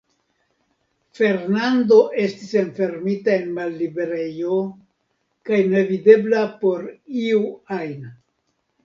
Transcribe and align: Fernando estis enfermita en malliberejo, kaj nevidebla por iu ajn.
Fernando 1.17 1.97
estis 2.23 2.53
enfermita 2.61 3.31
en 3.41 3.51
malliberejo, 3.57 4.57
kaj 5.51 5.61
nevidebla 5.75 6.41
por 6.65 6.89
iu 7.27 7.43
ajn. 7.77 8.09